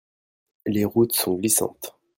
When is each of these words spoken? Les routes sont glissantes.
Les 0.65 0.83
routes 0.83 1.13
sont 1.13 1.35
glissantes. 1.35 1.95